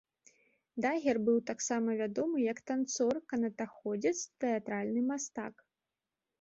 [0.85, 5.55] Дагер быў таксама вядомы як танцор, канатаходзец, тэатральны мастак.